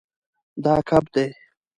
دا 0.63 0.75
کب 0.89 1.03
دی 1.13 1.25